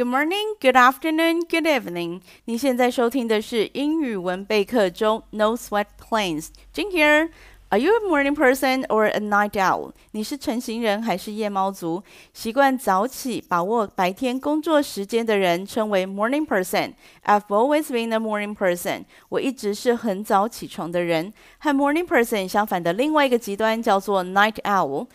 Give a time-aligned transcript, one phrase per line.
[0.00, 2.22] Good morning, good afternoon, good evening。
[2.46, 7.28] 你现在收听的是英语文备课中 No Sweat Plains。Jing here.
[7.70, 9.92] Are you a morning person or a night owl？
[10.12, 12.02] 你是晨型人还是夜猫族？
[12.32, 19.04] 习惯早起、把握白天工作时间的人称为 morning person。I've always been a morning person。
[19.28, 21.34] 我一直是很早起床的人。
[21.58, 25.08] 和 morning person 相反的另外一个极端叫做 night owl，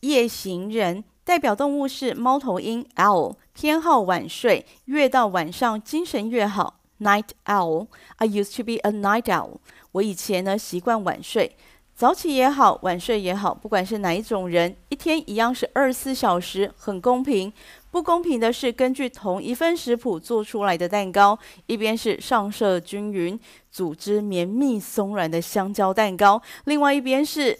[0.00, 1.02] 夜行人。
[1.24, 6.78] 代表动物是猫头鹰 owl， 偏好晚睡，越到晚上精神越好。
[7.00, 7.88] Night owl。
[8.18, 9.56] I used to be a night owl。
[9.90, 11.56] 我以前呢习惯晚睡，
[11.92, 17.52] 早起也好，晚睡也好，不管是哪一种人，一天一样是二十四小时，很公平。
[17.90, 23.36] 不公平的是，根据同一份食谱做出来的蛋糕，一边是上色均匀、
[23.72, 27.58] 组织绵密松软的香蕉蛋糕，另外一边是。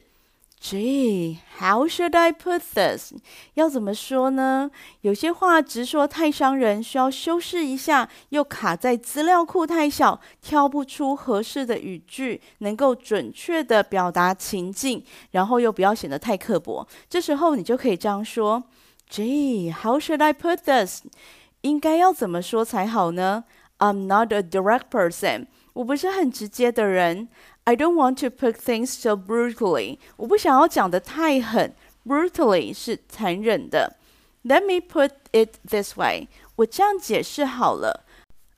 [0.60, 3.12] Gee, how should I put this？
[3.54, 4.70] 要怎么说呢？
[5.02, 16.86] 有些话直说太伤人，需要修饰一下，又卡在资料库太小，挑不出合适的语句，能够准确地表达情境，然后又不要显得太刻薄。
[17.08, 18.64] 这时候你就可以这样说
[19.08, 21.04] ：Gee, how should I put this？
[21.60, 23.44] 应该要怎么说才好呢
[23.78, 25.46] ？I'm not a direct person。
[25.74, 27.28] 我不是很直接的人。
[27.67, 29.97] I don't want to put things so brutally。
[30.17, 31.73] 我不想要讲得太狠。
[32.05, 33.95] Brutally 是残忍的。
[34.43, 36.27] Let me put it this way。
[36.57, 38.03] 我这样解释好了。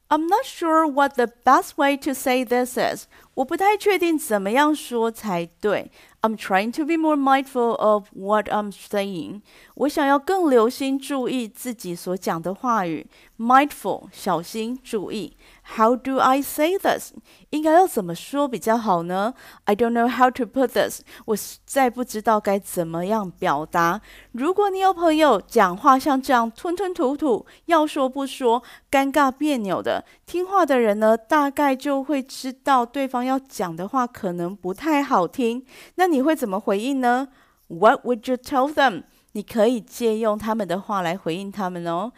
[0.10, 3.08] I'm not sure what the best way to say this is。
[3.41, 5.91] 我不太确定怎么样说才对。
[6.23, 9.41] I'm trying to be more mindful of what I'm saying。
[9.75, 13.07] 我想要更留心注意自己所讲的话语。
[13.39, 15.39] Mindful，小心注意。
[15.77, 17.15] How do I say this？
[17.49, 19.33] 应该要怎么说比较好呢
[19.65, 21.01] ？I don't know how to put this。
[21.25, 24.03] 我实在不知道该怎么样表达。
[24.33, 35.66] 如果你有朋友讲话像这样吞吞吐吐，要说不说，尴尬别扭的，听话的人呢，大概就会知道对方要讲的话可能不太好听。
[35.96, 37.30] 那你会怎么回应呢？
[37.68, 39.04] What would you tell them？
[39.34, 42.14] 你可以借用他们的话来回应他们哦。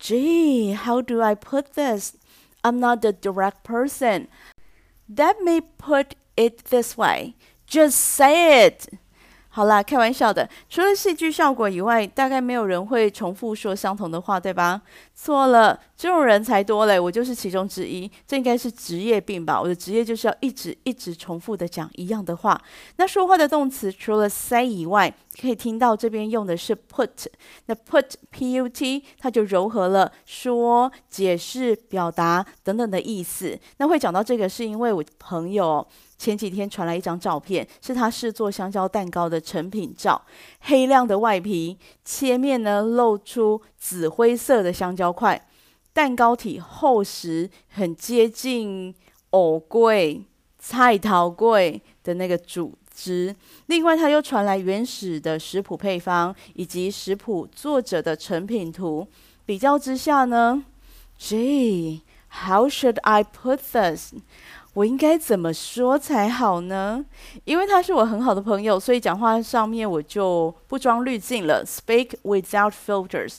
[0.00, 2.14] Gee, how do I put this?
[2.62, 4.26] I'm not a direct person.
[5.08, 7.34] Let me put it this way.
[7.68, 8.88] Just say it.
[9.48, 10.48] 好啦，开玩笑的。
[10.68, 14.82] 除了戏剧效果以外，大概没有人会重复说相同的话，对吧？
[15.15, 16.99] 错了，这种人才多嘞。
[16.99, 18.11] 我就是其中之一。
[18.27, 19.61] 这应该是职业病吧？
[19.61, 22.59] 我的职业就是要一直一直重复的讲一样的话。
[22.97, 27.27] 那说话的动词除了 say 以外，可以听到这边用的是 put。
[27.67, 33.57] 那 put p u t 它就柔和了说、解释、表达等等的意思。
[33.77, 35.87] 那会讲到这个，是因为我朋友。
[36.15, 40.21] 前几天传来一张照片，是他试做香蕉蛋糕的成品照。
[40.61, 45.47] 黑亮的外皮，切面呢露出紫灰色的香蕉快，
[45.91, 48.93] 蛋糕体厚实，很接近
[49.31, 50.23] 藕桂、
[50.57, 53.35] 菜桃桂的那个组织。
[53.65, 59.07] 另外，他又传来原始的食谱配方以及食谱作者的成品图。
[59.45, 60.63] 比较之下呢
[61.19, 62.01] ，Gee,
[62.45, 64.13] how should I put this？
[64.73, 67.05] 我应该怎么说才好呢？
[67.43, 71.63] 因为他是我很好的朋友，所以讲话上面我就不装滤镜了。
[71.65, 73.37] Speak without filters。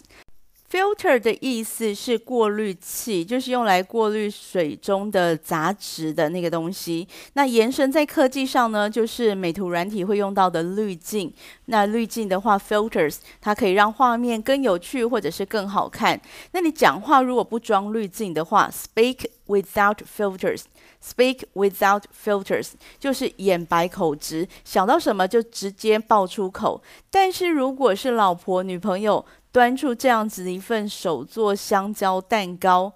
[0.74, 7.06] Filter 的意思是过滤器，就是用来过滤水中的杂质的那个东西。
[7.34, 11.32] 那延伸在科技上呢，就是美图软体会用到的滤镜。
[11.66, 16.20] 那滤镜的话，filters，它可以让画面更有趣或者是更好看。
[16.50, 26.83] 那你讲话如果不装滤镜的话，speak without filters。Speak without filters，就是眼白口直，想到什么就直接爆出口。
[27.09, 32.93] 但是如果是老婆、女朋友，端出这样子的一份手做香蕉蛋糕，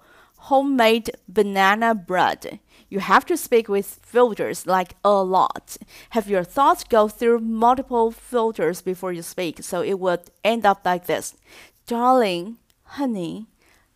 [0.48, 5.76] homemade banana bread，you have to speak with filters like a lot.
[6.10, 10.86] Have your thoughts go through multiple filters before you speak, so it would end up
[10.86, 11.32] like this.
[11.86, 12.56] Darling,
[12.98, 13.46] honey,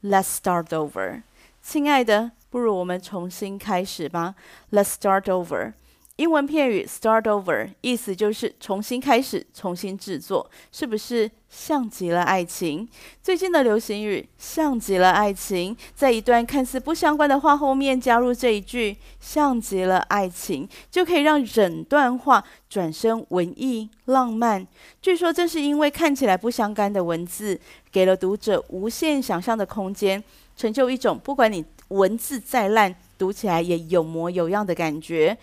[0.02, 1.22] let's start over.
[1.62, 4.35] 亲爱的， 不如我们重新开始吧。
[4.71, 5.73] Let's start over.
[6.17, 12.87] 英文片语 start over 意思就是重新开始、重新制作，是不是像极了爱情？
[13.23, 24.67] 最近的流行语像极了爱情，在一段看似不相关的话后面加入这一句像极了爱情，就可以让整段话转身文艺浪漫。
[25.01, 27.59] 据说这是因为看起来不相干的文字，
[27.91, 30.23] 给了读者无限想象的空间，
[30.55, 35.37] 成就一种不管你文字再烂，读起来也有模有样的感觉。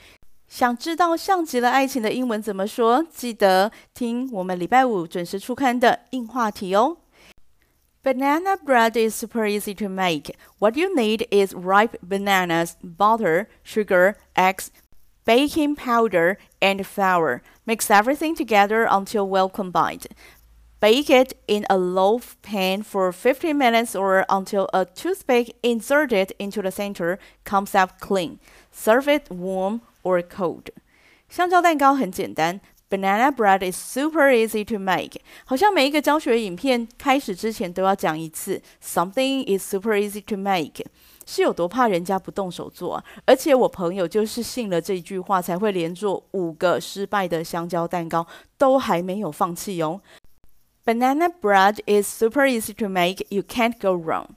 [0.48, 3.04] 想知道像极了爱情的英文怎么说？
[3.14, 6.96] 记得听我们礼拜五准时出刊的硬话题哦。
[8.02, 10.34] Banana bread is super easy to make.
[10.58, 14.68] What you need is ripe bananas, butter, sugar, eggs,
[15.24, 17.42] baking powder, and flour.
[17.64, 20.06] Mix everything together until well combined.
[20.79, 26.61] Bake it in a loaf pan for 15 minutes or until a toothpick inserted into
[26.61, 28.37] the center comes out clean.
[28.71, 30.67] Serve it warm or cold.
[31.27, 32.61] 香蕉蛋糕很简单。
[32.87, 35.19] Banana bread is super easy to make。
[35.45, 40.85] 好像每一个教学影片开始之前都要讲一次，Something is super easy to make，
[41.25, 43.03] 是有多怕人家不动手做啊？
[43.25, 48.27] 而且我朋友就是信了这句话，才会连做五个失败的香蕉蛋糕，
[48.59, 49.99] 都还没有放弃哦。
[50.85, 53.25] Banana bread is super easy to make.
[53.29, 54.29] You can't go wrong。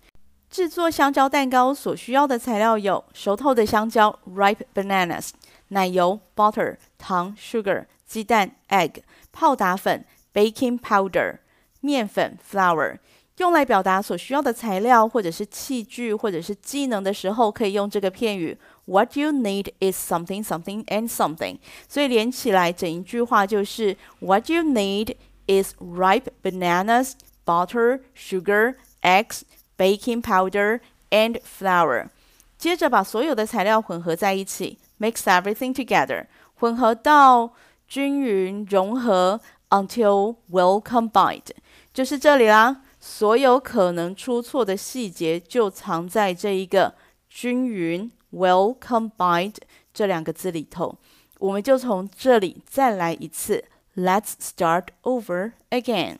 [0.50, 5.30] 制作香蕉蛋糕所需要的材料有熟透的香蕉 （ripe bananas）、
[5.68, 7.86] 奶油 （butter）、糖 （sugar）。
[8.06, 10.02] 鸡蛋 egg、泡打粉
[10.32, 11.36] baking powder、
[11.82, 12.96] 面粉 flour，
[13.36, 18.56] 用来表达所需要的材料或者是器具或者是技能的时候，可以用这个片语。
[18.86, 21.58] What you need is something, something, and something。
[21.86, 25.16] 所以连起来整一句话就是 What you need
[25.46, 27.12] is ripe bananas,
[27.44, 29.42] butter, sugar, eggs,
[29.76, 30.80] baking powder,
[31.10, 32.08] and flour。
[32.56, 37.54] 接着把所有的材料混合在一起，mix everything together，混合到。
[37.90, 39.40] 均匀融合，
[39.70, 41.46] until well combined，
[41.94, 42.82] 就是这里啦。
[43.00, 46.94] 所有可能出错的细节就藏在这一个
[47.30, 49.54] 均匀 well combined
[49.94, 50.98] 这两个字里头。
[51.38, 53.64] 我们就从这里再来一次。
[53.95, 56.17] Let's start over again。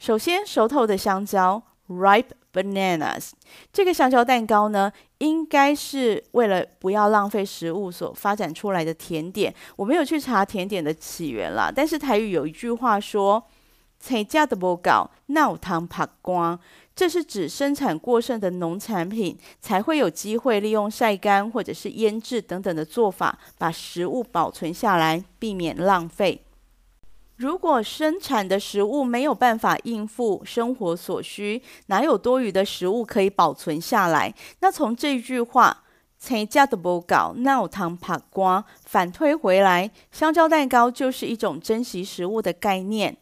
[0.00, 3.30] 首先，熟透的香蕉，ripe bananas。
[3.72, 9.54] 这个香蕉蛋糕呢，应该是为了不要浪费食物所发展出来的甜点。
[9.76, 13.44] 我没有去查甜点的起源啦，但是台语有一句话说
[14.00, 16.58] ：“菜价的不高，闹汤怕光。”
[16.96, 26.42] 这是指生产过剩的农产品才会有机会利用晒干或者是腌制等等的做法，把食物保存下来，避免浪费。
[27.38, 34.34] 如果生产的食物没有办法应付生活所需，哪有多余的食物可以保存下来？
[34.58, 35.84] 那从这句话
[36.18, 43.16] “菜价都不高，闹汤怕瓜”反推回来，香蕉蛋糕就是一种珍惜食物的概念。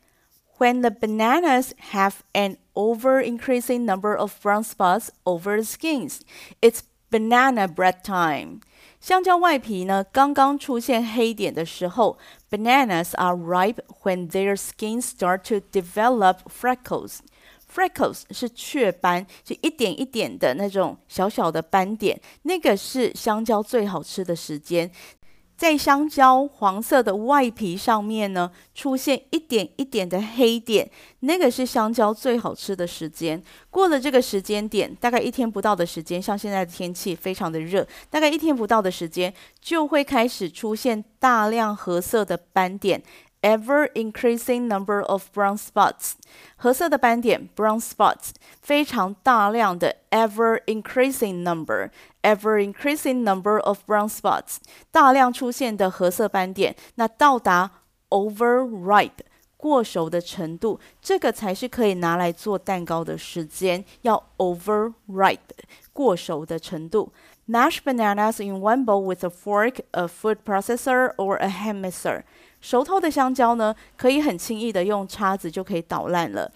[0.57, 6.21] When the bananas have an over-increasing number of brown spots over the skins,
[6.63, 6.81] it's
[7.11, 8.61] banana bread time.
[9.07, 12.19] 香蕉外皮呢，刚刚出现黑点的时候
[12.51, 17.19] ，bananas are ripe when their skin start to develop freckles.
[17.73, 24.91] Freckles 是雀斑，是一点一点的那种小小的斑点，那个是香蕉最好吃的时间。
[25.57, 30.89] 在香蕉黄色的外皮上面呢，出现一点一点的黑点，
[31.21, 33.43] 那个是香蕉最好吃的时间。
[33.71, 43.03] 过了这个时间点，大概一天不到的时间，像现在的天气非常的热，大概一天不到的时间，就会开始出现大量褐色的斑点。
[43.46, 46.12] Ever increasing number of brown spots，
[46.58, 54.58] 褐色的斑点 brown spots，非常大量的 ever increasing number，ever increasing number of brown spots，
[54.92, 57.72] 大量出现的褐色斑点，那到达
[58.10, 59.10] overripe
[59.58, 65.40] 过熟的程度，这个才是可以拿来做蛋糕的时间，要 overripe
[65.92, 67.12] 过熟的程度。
[67.48, 72.24] Mash bananas in one bowl with a fork, a food processor or a hand mixer。
[72.61, 76.51] 熟透的香蕉呢，可以很轻易的用叉子就可以捣烂了。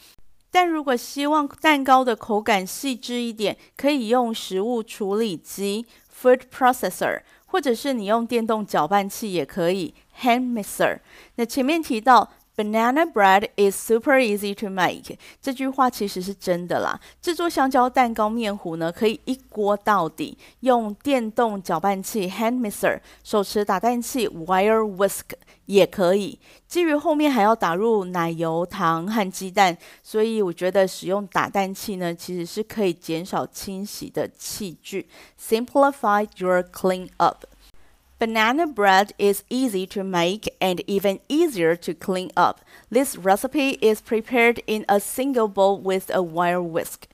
[0.50, 5.87] 但如果希望蛋糕的口感细致一点，可以用食物处理机
[6.21, 10.99] （food processor），或者是你用电动搅拌器也可以 （hand mixer）。
[11.37, 12.30] 那前面提到。
[12.57, 15.16] Banana bread is super easy to make。
[15.40, 17.00] 这句话其实是真的啦。
[17.23, 25.30] 制作香蕉蛋糕面糊呢，可以一锅到底，用电动搅拌器 （hand mixer）、手持打蛋器 （wire whisk）
[25.64, 26.38] 也可以。
[26.66, 35.09] 基于后面还要打入奶油、糖和鸡蛋，所以我觉得使用打蛋器呢，其实是可以减少清洗的器具。
[35.40, 37.45] Simplify your clean up。
[38.20, 42.60] Banana bread is easy to make and even easier to clean up.
[42.89, 47.10] This recipe is prepared in a single bowl with a wire whisk.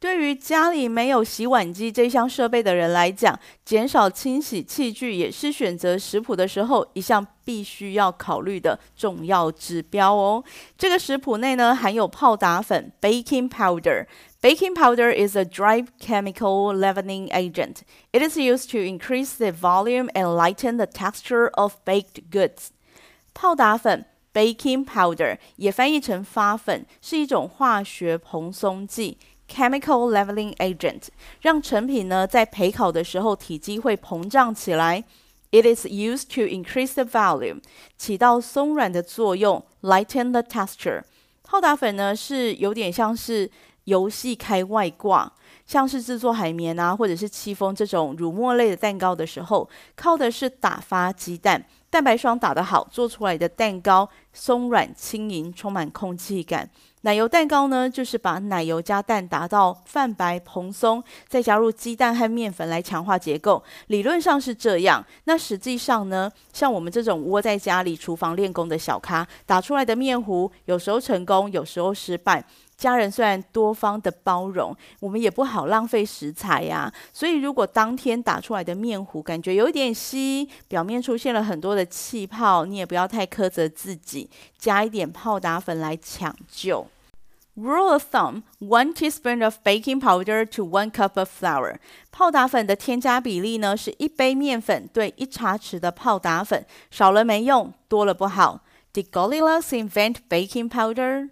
[0.00, 10.44] 对于家里没有洗碗机这项设备的人来讲，减少清洗器具也是选择食谱的时候一项必须要考虑的重要指标哦。
[10.78, 14.06] 这个食谱内呢，含有泡打粉 （baking powder）。
[14.42, 17.82] Baking powder is a dry chemical leavening agent.
[18.12, 22.68] It is used to increase the volume and lighten the texture of baked goods.
[23.34, 31.08] 泡打粉 baking powder 也翻译成发粉，是一种化学蓬松剂 （chemical leveling agent），
[31.40, 35.02] 让成品呢在焙烤的时候体积会膨胀起来。
[35.50, 37.60] It is used to increase the volume，
[37.96, 41.02] 起到松软的作用，lighten the texture。
[41.42, 43.50] 泡打粉呢是有点像是
[43.85, 45.31] 游戏开外挂，
[45.65, 51.65] 像是制作海绵啊或者是戚风这种乳沫类的蛋糕的时候，靠的是打发鸡蛋。
[51.89, 56.67] 蛋白霜打得好，做出来的蛋糕松软轻盈，充满空气感。
[57.01, 63.61] 奶油蛋糕呢，就是把奶油加蛋打到泛白蓬松，再加入鸡蛋和面粉来强化结构。
[63.87, 72.43] 理论上是这样，那实际上呢，像我们这种窝在家里厨房练功的小咖，打出来的面糊有时候成功，有时候失败。
[72.83, 76.93] 家人虽然多方的包容，我们也不好浪费食材呀。
[77.13, 86.85] 所以，如果当天打出来的面糊感觉有一点稀，表面出现了很多的气泡，你也不要太苛责自己，加一点泡打粉来抢救。
[87.55, 91.77] Rule of thumb: one teaspoon of baking powder to one cup of flour。
[92.11, 98.59] 泡打粉的添加比例呢，是一杯面粉对一茶匙的泡打粉，少了没用，多了不好。
[98.93, 101.29] Did Goldilocks invent baking powder?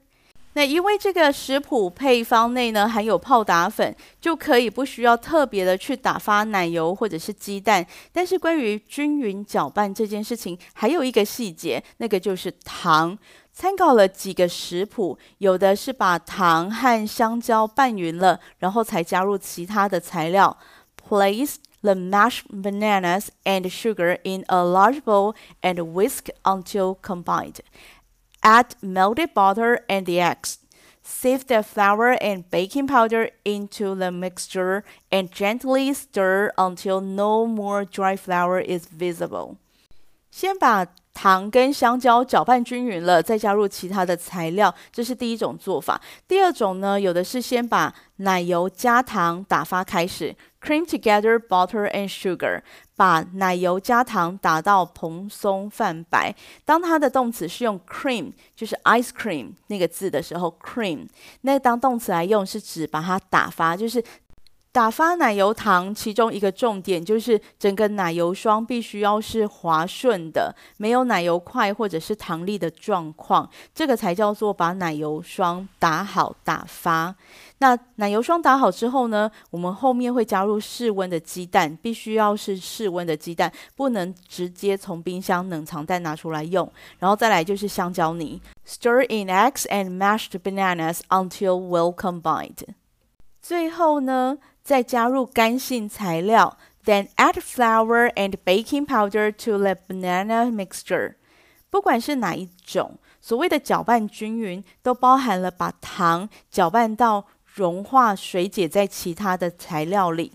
[0.53, 7.85] 那因为这个食谱配方内呢含有泡打粉，就可以不需要特别的去打发奶油或者是鸡蛋。
[8.11, 13.17] 但是关于均匀搅拌这件事情，还有一个细节，那个就是糖。
[13.53, 20.57] 参考了几个食谱，有的是把糖和香蕉拌匀了，然后才加入其他的材料。
[21.09, 27.57] Place the mashed bananas and sugar in a large bowl and whisk until combined.
[28.43, 30.59] Add melted butter and the eggs.
[31.03, 37.85] Sift the flour and baking powder into the mixture and gently stir until no more
[37.85, 39.57] dry flour is visible.
[40.31, 45.99] 先把糖跟香蕉搅拌均匀了，再加入其他的材料，这是第一种做法。
[46.27, 52.61] 第二种呢，有的是先把奶油加糖打发开始，cream together butter and sugar，
[52.95, 56.33] 把奶油加糖打到蓬松泛白。
[56.63, 61.07] 当它的动词是用 cream，就是 ice cream 那个字的时候，cream，
[61.41, 64.03] 那当动词来用是指把它打发，就是。
[64.73, 77.13] 打发奶油糖，其中一个重点就是整个奶油霜必须要是滑顺的，没有奶油块或者是糖粒的状况，这个才叫做把奶油霜打好打发。
[77.57, 86.71] 那奶油霜打好之后呢，我们后面会加入室温的鸡蛋，必须要是室温的鸡蛋，不能直接从冰箱冷藏袋拿出来用。
[86.99, 92.63] 然后再来就是香蕉泥，Stir in eggs and mashed bananas until well combined。
[93.41, 94.37] 最后呢，
[94.71, 101.15] 再加入干性材料，then add flour and baking powder to the banana mixture。
[101.69, 110.31] 不管是哪一种，所谓的搅拌均匀，都包含了把糖搅拌到融化水解在其他的材料里。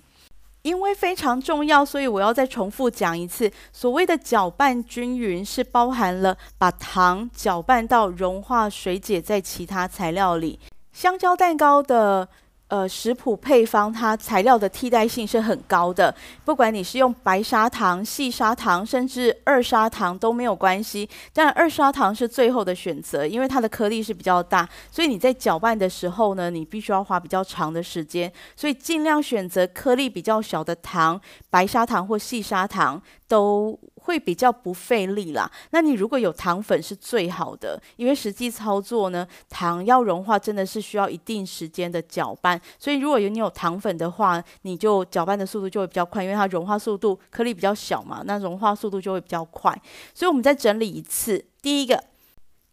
[0.61, 3.50] 因为非常重要，所以我要再重复讲一次。
[3.73, 10.61] 所谓的搅拌均匀，是包含了把糖搅拌到融化水解在其他材料里。
[10.93, 12.28] 香蕉蛋糕的。
[12.68, 16.12] 呃，食谱配方它材料的替代性是很高的，
[16.44, 21.08] 不管你是用白砂糖、细砂糖，甚至二砂糖都没有关系。
[21.32, 33.78] 但二砂糖是最后的选择，因为它的颗粒是比较大，所以你在搅拌的时候呢，你必须要花比较长的时间，所以尽量选择颗粒比较小的糖，白砂糖或细砂糖都。
[34.06, 35.50] 会比较不费力啦。
[35.70, 42.60] 那你如果有糖粉是最好的，因为实际操作呢，糖要融化真的是需要一定时间的搅拌。
[42.78, 49.70] 所以如果有你有糖粉的话，你就搅拌的速度就会比较快，因为它融化速度颗粒比较小嘛，那融化速度就会比较快。
[50.14, 52.04] 所以我们再整理一次，第一个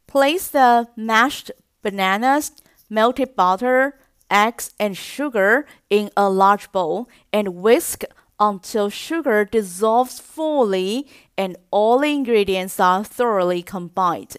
[0.08, 1.50] ，place the mashed
[1.82, 2.50] bananas,
[2.90, 3.94] melted butter,
[4.30, 8.06] eggs and sugar in a large bowl and whisk
[8.43, 11.07] until sugar dissolves fully
[11.37, 14.37] and all ingredients are thoroughly combined。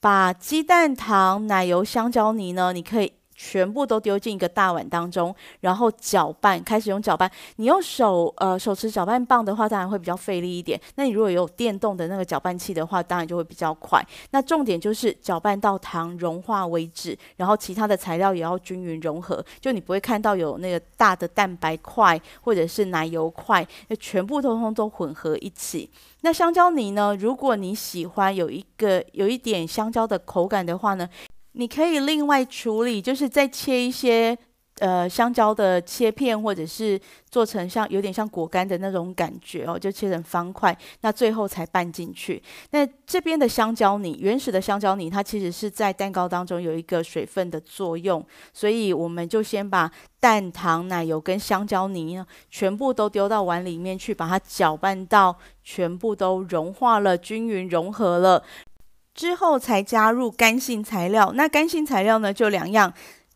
[0.00, 3.12] 把鸡蛋、糖、奶油、香蕉泥呢，你可以。
[3.43, 7.29] 全部都丢进一个大碗当中，然后搅拌，开始用搅拌。
[7.57, 10.79] 你用手呃手持搅拌棒的话，当然会比较费力一点。
[10.95, 14.01] 那你如果有电动的那个搅拌器的话，当然就会比较快。
[14.31, 19.43] 那重点就是搅拌到糖融化为止，然后其他的材料也要均匀融合。
[19.59, 25.89] 就你不会看到有那个大的蛋白块或者是奶油块，那全部通通都混合一起。
[26.21, 27.13] 那香蕉泥呢？
[27.19, 31.09] 如果你喜欢有一个有一点香蕉的口感的话呢？
[31.53, 34.37] 你可以另外处理，就是再切一些
[34.79, 42.41] 呃，香蕉的切片，或者是做成像有点像果干的那种感觉哦，就切成方块，那最后才拌进去。
[42.71, 58.43] 那这边的香蕉泥，原始的香蕉泥，它其实是在蛋糕当中有一个水分的作用，所以我们就先把蛋糖、奶油跟香蕉泥呢，全部都丢到碗里面去，把它搅拌到全部都融化了、均匀融合了，
[59.13, 61.31] 之后才加入干性材料。
[61.33, 62.93] 那干性材料呢，就两样，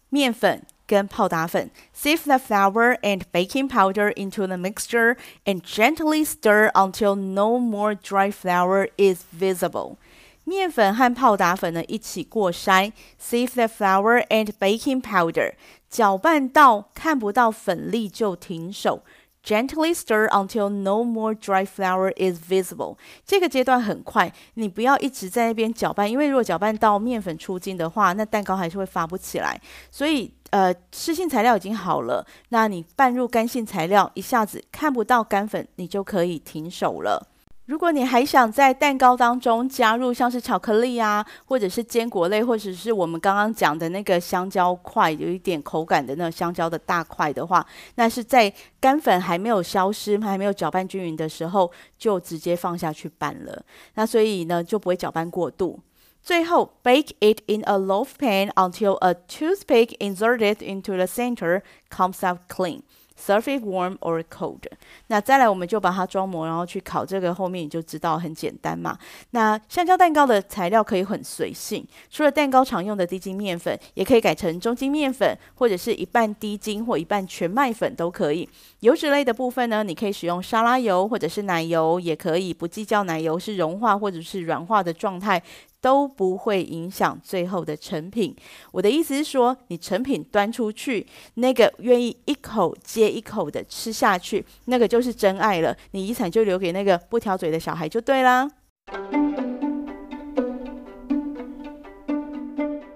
[0.10, 0.64] 面粉。
[0.88, 8.32] 跟泡打粉，sift the flour and baking powder into the mixture and gently stir until no more dry
[8.32, 9.98] flour is visible。
[10.46, 15.56] 面粉和泡打粉呢一起过筛，sift the flour and baking powder，
[15.90, 19.04] 搅拌到看不到粉粒就停手。
[19.48, 22.98] Gently stir until no more dry flour is visible。
[23.26, 29.58] 这个阶段很快，你不要一直在那边搅拌，因为如果搅拌到面粉出筋的话，那蛋糕还是会发不起来。
[29.90, 37.26] 所以，呃，湿性材料已经好了，那你拌入干性材料，一下子看不到干粉，你就可以停手了。
[37.68, 53.62] 如果你还想在蛋糕当中加入像是巧克力啊，或者是坚果类，或者是我们刚刚讲的那个香蕉块，有一点口感的那个香蕉的大块的话，那是在干粉还没有消失、还没有搅拌均匀的时候，就直接放下去拌了。
[53.96, 55.78] 那所以呢，就不会搅拌过度。
[56.24, 62.82] 最后，bake it in a loaf pan until a toothpick inserted into the center comes out clean.
[63.20, 64.62] Surface warm or cold。
[65.08, 67.04] 那再来，我们就把它装模，然后去烤。
[67.04, 68.98] 这个后面你就知道很简单嘛。
[69.32, 78.48] 那香蕉蛋糕的材料可以很随性，除了蛋糕常用的低筋面粉，也可以改成中筋面粉，或者是一半低筋或一半全麦粉都可以。
[78.82, 85.42] 油脂类的部分呢，你可以使用沙拉油或者是奶油，也可以不计较奶油是融化或者是软化的状态。
[85.82, 88.36] 都不会影响最后的成品。
[88.72, 91.06] 我的意思是说，你成品端出去，
[91.36, 95.76] 那个愿意一口接一口的吃下去，那个就是真爱了。
[95.92, 98.50] 你遗产就留给那个不挑嘴的小孩就对啦。